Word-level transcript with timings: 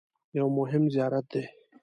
یو 0.37 0.47
مهم 0.57 0.83
زیارت 0.93 1.25
دی. 1.33 1.43